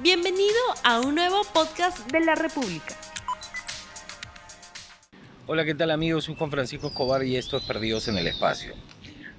Bienvenido 0.00 0.54
a 0.84 1.00
un 1.00 1.16
nuevo 1.16 1.42
podcast 1.52 2.08
de 2.12 2.20
la 2.20 2.36
República. 2.36 2.94
Hola, 5.48 5.64
¿qué 5.64 5.74
tal 5.74 5.90
amigos? 5.90 6.24
Soy 6.24 6.36
Juan 6.36 6.52
Francisco 6.52 6.86
Escobar 6.86 7.24
y 7.24 7.34
esto 7.34 7.56
es 7.56 7.64
Perdidos 7.64 8.06
en 8.06 8.16
el 8.16 8.28
Espacio. 8.28 8.74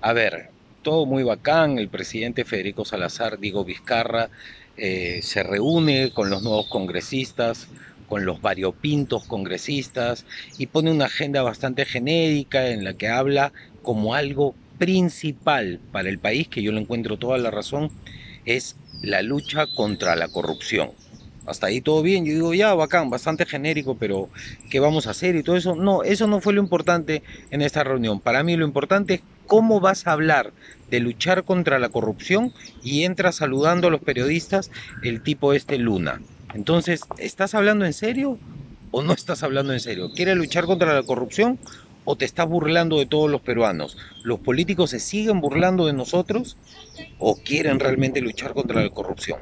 A 0.00 0.14
ver, 0.14 0.48
todo 0.80 1.04
muy 1.04 1.24
bacán, 1.24 1.78
el 1.78 1.90
presidente 1.90 2.46
Federico 2.46 2.86
Salazar, 2.86 3.38
Diego 3.38 3.66
Vizcarra, 3.66 4.30
eh, 4.78 5.20
se 5.22 5.42
reúne 5.42 6.10
con 6.14 6.30
los 6.30 6.42
nuevos 6.42 6.68
congresistas, 6.68 7.68
con 8.08 8.24
los 8.24 8.40
variopintos 8.40 9.26
congresistas 9.26 10.24
y 10.56 10.68
pone 10.68 10.90
una 10.90 11.04
agenda 11.04 11.42
bastante 11.42 11.84
genérica 11.84 12.68
en 12.68 12.82
la 12.82 12.94
que 12.94 13.08
habla 13.08 13.52
como 13.82 14.14
algo 14.14 14.54
principal 14.78 15.80
para 15.92 16.08
el 16.08 16.18
país, 16.18 16.48
que 16.48 16.62
yo 16.62 16.72
le 16.72 16.80
encuentro 16.80 17.18
toda 17.18 17.36
la 17.36 17.50
razón, 17.50 17.90
es 18.46 18.76
la 19.02 19.22
lucha 19.22 19.66
contra 19.66 20.16
la 20.16 20.28
corrupción. 20.28 20.90
Hasta 21.46 21.68
ahí 21.68 21.80
todo 21.80 22.02
bien, 22.02 22.24
yo 22.24 22.32
digo, 22.32 22.54
ya, 22.54 22.74
bacán, 22.74 23.08
bastante 23.08 23.46
genérico, 23.46 23.96
pero 23.96 24.28
¿qué 24.68 24.80
vamos 24.80 25.06
a 25.06 25.10
hacer 25.10 25.36
y 25.36 25.44
todo 25.44 25.56
eso? 25.56 25.76
No, 25.76 26.02
eso 26.02 26.26
no 26.26 26.40
fue 26.40 26.52
lo 26.52 26.60
importante 26.60 27.22
en 27.50 27.62
esta 27.62 27.84
reunión. 27.84 28.20
Para 28.20 28.42
mí 28.42 28.56
lo 28.56 28.64
importante 28.64 29.14
es 29.14 29.20
cómo 29.46 29.78
vas 29.78 30.06
a 30.06 30.12
hablar 30.12 30.52
de 30.90 30.98
luchar 30.98 31.44
contra 31.44 31.78
la 31.78 31.88
corrupción 31.88 32.52
y 32.82 33.04
entra 33.04 33.30
saludando 33.30 33.88
a 33.88 33.90
los 33.90 34.00
periodistas 34.00 34.72
el 35.02 35.22
tipo 35.22 35.52
este 35.52 35.78
Luna. 35.78 36.20
Entonces, 36.54 37.02
¿estás 37.18 37.54
hablando 37.54 37.84
en 37.84 37.92
serio 37.92 38.38
o 38.90 39.02
no 39.02 39.12
estás 39.12 39.44
hablando 39.44 39.72
en 39.72 39.80
serio? 39.80 40.10
¿Quieres 40.14 40.36
luchar 40.36 40.64
contra 40.64 40.94
la 40.94 41.02
corrupción 41.04 41.58
o 42.06 42.16
te 42.16 42.24
estás 42.24 42.48
burlando 42.48 42.98
de 42.98 43.04
todos 43.04 43.30
los 43.30 43.42
peruanos? 43.42 43.98
¿Los 44.22 44.40
políticos 44.40 44.90
se 44.90 45.00
siguen 45.00 45.42
burlando 45.42 45.84
de 45.84 45.92
nosotros 45.92 46.56
o 47.18 47.36
quieren 47.36 47.78
realmente 47.78 48.22
luchar 48.22 48.54
contra 48.54 48.82
la 48.82 48.88
corrupción? 48.88 49.40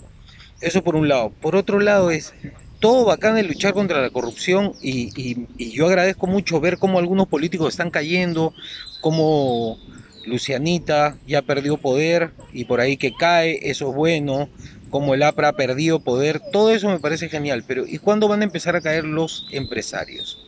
Eso 0.60 0.82
por 0.82 0.96
un 0.96 1.09
lado. 1.09 1.30
Por 1.40 1.54
otro 1.54 1.78
lado 1.78 2.10
es 2.10 2.34
todo 2.80 3.06
bacán 3.06 3.37
de 3.37 3.42
luchar 3.45 3.73
contra 3.73 4.02
la 4.02 4.10
corrupción 4.10 4.74
y, 4.82 5.46
yo 5.57 5.87
agradezco 5.87 6.26
mucho 6.26 6.60
ver 6.60 6.76
cómo 6.76 6.98
algunos 6.98 7.29
políticos 7.29 7.73
están 7.73 7.90
cayendo, 7.90 8.52
cómo 9.01 9.79
Lucianita 10.26 11.16
ya 11.26 11.40
perdió 11.40 11.79
poder 11.79 12.32
y 12.52 12.66
por 12.66 12.80
ahí 12.80 12.98
que 12.98 13.15
cae, 13.15 13.59
eso 13.70 13.88
es 13.88 13.95
bueno, 13.95 14.51
como 14.90 15.15
el 15.15 15.23
APRA 15.23 15.48
ha 15.48 15.52
perdido 15.54 16.01
poder, 16.01 16.40
todo 16.52 16.70
eso 16.70 16.90
me 16.90 17.01
parece 17.01 17.30
genial, 17.30 17.65
pero 17.66 17.87
¿y 17.87 17.96
cuándo 17.96 18.29
van 18.29 18.42
a 18.42 18.45
empezar 18.45 18.76
a 18.76 18.82
caer 18.82 19.04
los 19.04 19.46
empresarios? 19.51 20.43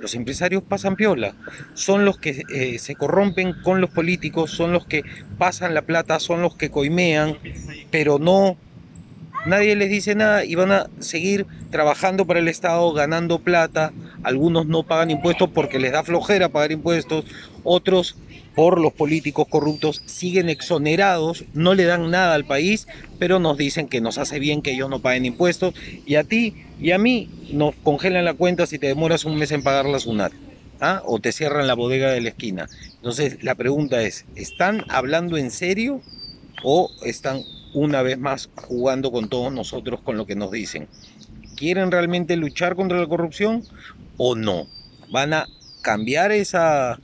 Los 0.00 0.14
empresarios 0.14 0.62
pasan 0.62 0.96
piola, 0.96 1.34
son 1.74 2.04
los 2.04 2.18
que 2.18 2.44
eh, 2.54 2.78
se 2.78 2.94
corrompen 2.94 3.54
con 3.62 3.80
los 3.80 3.90
políticos, 3.90 4.50
son 4.50 4.72
los 4.72 4.86
que 4.86 5.02
pasan 5.38 5.74
la 5.74 5.82
plata, 5.82 6.20
son 6.20 6.42
los 6.42 6.54
que 6.54 6.70
coimean, 6.70 7.36
pero 7.90 8.18
no, 8.18 8.56
nadie 9.46 9.76
les 9.76 9.90
dice 9.90 10.14
nada 10.14 10.44
y 10.44 10.54
van 10.54 10.72
a 10.72 10.88
seguir 11.00 11.46
trabajando 11.70 12.26
para 12.26 12.40
el 12.40 12.48
Estado, 12.48 12.92
ganando 12.92 13.38
plata, 13.38 13.92
algunos 14.22 14.66
no 14.66 14.82
pagan 14.82 15.10
impuestos 15.10 15.50
porque 15.50 15.78
les 15.78 15.92
da 15.92 16.02
flojera 16.02 16.48
pagar 16.48 16.72
impuestos, 16.72 17.24
otros 17.64 18.16
por 18.54 18.80
los 18.80 18.92
políticos 18.92 19.46
corruptos 19.48 20.02
siguen 20.06 20.48
exonerados, 20.48 21.44
no 21.54 21.74
le 21.74 21.84
dan 21.84 22.10
nada 22.10 22.34
al 22.34 22.44
país, 22.44 22.88
pero 23.18 23.38
nos 23.38 23.56
dicen 23.56 23.86
que 23.86 24.00
nos 24.00 24.18
hace 24.18 24.40
bien 24.40 24.62
que 24.62 24.72
ellos 24.72 24.90
no 24.90 25.00
paguen 25.00 25.26
impuestos 25.26 25.74
y 26.04 26.16
a 26.16 26.24
ti 26.24 26.54
y 26.80 26.90
a 26.90 26.98
mí 26.98 27.30
nos 27.52 27.76
congelan 27.76 28.24
la 28.24 28.34
cuenta 28.34 28.66
si 28.66 28.80
te 28.80 28.88
demoras 28.88 29.24
un 29.24 29.36
mes 29.36 29.52
en 29.52 29.62
pagar 29.62 29.86
la 29.86 30.00
SUNAT. 30.00 30.32
¿ah? 30.80 31.02
O 31.04 31.20
te 31.20 31.30
cierran 31.30 31.66
la 31.66 31.74
bodega 31.74 32.10
de 32.10 32.20
la 32.20 32.30
esquina. 32.30 32.68
Entonces 32.96 33.42
la 33.44 33.54
pregunta 33.54 34.02
es, 34.02 34.24
¿están 34.34 34.84
hablando 34.88 35.36
en 35.36 35.52
serio 35.52 36.00
o 36.64 36.90
están 37.04 37.42
una 37.74 38.02
vez 38.02 38.18
más 38.18 38.50
jugando 38.54 39.12
con 39.12 39.28
todos 39.28 39.52
nosotros 39.52 40.00
con 40.00 40.16
lo 40.16 40.26
que 40.26 40.36
nos 40.36 40.50
dicen? 40.50 40.88
¿Quieren 41.56 41.90
realmente 41.90 42.36
luchar 42.36 42.76
contra 42.76 42.98
la 42.98 43.06
corrupción 43.06 43.64
o 44.16 44.34
no? 44.34 44.66
¿Van 45.10 45.32
a 45.32 45.46
cambiar 45.82 46.32
esa 46.32 47.00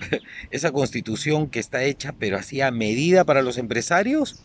esa 0.50 0.70
constitución 0.72 1.48
que 1.48 1.60
está 1.60 1.84
hecha 1.84 2.14
pero 2.18 2.36
así 2.36 2.60
a 2.60 2.70
medida 2.70 3.24
para 3.24 3.42
los 3.42 3.58
empresarios? 3.58 4.40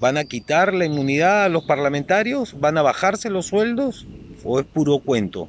¿Van 0.00 0.16
a 0.16 0.24
quitar 0.24 0.74
la 0.74 0.84
inmunidad 0.84 1.44
a 1.44 1.48
los 1.48 1.64
parlamentarios? 1.64 2.58
¿Van 2.60 2.76
a 2.76 2.82
bajarse 2.82 3.30
los 3.30 3.46
sueldos? 3.46 4.06
¿O 4.42 4.60
es 4.60 4.66
puro 4.66 4.98
cuento? 4.98 5.48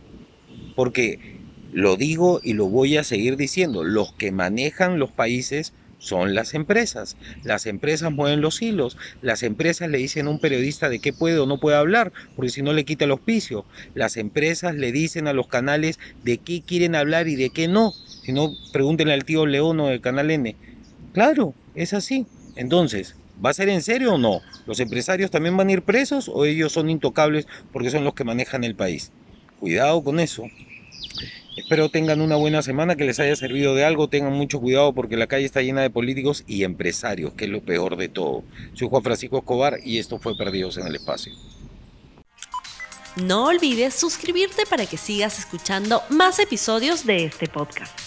Porque 0.75 1.39
lo 1.73 1.97
digo 1.97 2.39
y 2.43 2.53
lo 2.53 2.67
voy 2.67 2.95
a 2.95 3.03
seguir 3.03 3.35
diciendo, 3.35 3.83
los 3.83 4.13
que 4.13 4.31
manejan 4.31 4.99
los 4.99 5.11
países 5.11 5.73
son 5.97 6.35
las 6.35 6.53
empresas. 6.53 7.17
Las 7.43 7.65
empresas 7.65 8.11
mueven 8.11 8.41
los 8.41 8.61
hilos. 8.61 8.97
Las 9.21 9.43
empresas 9.43 9.89
le 9.89 9.97
dicen 9.97 10.27
a 10.27 10.29
un 10.29 10.39
periodista 10.39 10.89
de 10.89 10.99
qué 10.99 11.13
puede 11.13 11.39
o 11.39 11.45
no 11.45 11.59
puede 11.59 11.77
hablar, 11.77 12.11
porque 12.35 12.51
si 12.51 12.61
no 12.61 12.73
le 12.73 12.85
quita 12.85 13.05
el 13.05 13.11
auspicio. 13.11 13.65
Las 13.93 14.17
empresas 14.17 14.75
le 14.75 14.91
dicen 14.91 15.27
a 15.27 15.33
los 15.33 15.47
canales 15.47 15.99
de 16.23 16.37
qué 16.37 16.61
quieren 16.61 16.95
hablar 16.95 17.27
y 17.27 17.35
de 17.35 17.49
qué 17.49 17.67
no. 17.67 17.93
Si 18.23 18.33
no, 18.33 18.51
pregúntenle 18.71 19.13
al 19.13 19.25
tío 19.25 19.45
León 19.45 19.79
o 19.79 19.87
del 19.87 20.01
Canal 20.01 20.31
N. 20.31 20.55
Claro, 21.13 21.53
es 21.75 21.93
así. 21.93 22.25
Entonces, 22.55 23.15
¿va 23.43 23.49
a 23.49 23.53
ser 23.53 23.69
en 23.69 23.81
serio 23.81 24.15
o 24.15 24.17
no? 24.17 24.41
¿Los 24.65 24.79
empresarios 24.79 25.31
también 25.31 25.57
van 25.57 25.69
a 25.69 25.73
ir 25.73 25.81
presos 25.81 26.29
o 26.29 26.45
ellos 26.45 26.71
son 26.71 26.89
intocables 26.89 27.47
porque 27.71 27.89
son 27.89 28.03
los 28.03 28.13
que 28.13 28.23
manejan 28.23 28.63
el 28.63 28.75
país? 28.75 29.11
Cuidado 29.59 30.03
con 30.03 30.19
eso. 30.19 30.43
Espero 31.55 31.89
tengan 31.89 32.19
una 32.19 32.35
buena 32.35 32.61
semana, 32.61 32.95
que 32.95 33.05
les 33.05 33.19
haya 33.19 33.35
servido 33.35 33.75
de 33.75 33.85
algo. 33.85 34.09
Tengan 34.09 34.33
mucho 34.33 34.59
cuidado 34.59 34.93
porque 34.93 35.15
la 35.15 35.27
calle 35.27 35.45
está 35.45 35.61
llena 35.61 35.81
de 35.81 35.89
políticos 35.89 36.43
y 36.47 36.63
empresarios, 36.63 37.33
que 37.33 37.45
es 37.45 37.51
lo 37.51 37.61
peor 37.61 37.95
de 37.95 38.09
todo. 38.09 38.43
Soy 38.73 38.89
Juan 38.89 39.03
Francisco 39.03 39.37
Escobar 39.37 39.79
y 39.83 39.99
esto 39.99 40.19
fue 40.19 40.37
Perdidos 40.37 40.77
en 40.77 40.87
el 40.87 40.95
Espacio. 40.95 41.33
No 43.15 43.45
olvides 43.45 43.93
suscribirte 43.93 44.65
para 44.65 44.85
que 44.85 44.97
sigas 44.97 45.39
escuchando 45.39 46.03
más 46.09 46.39
episodios 46.39 47.05
de 47.05 47.23
este 47.23 47.47
podcast. 47.47 48.04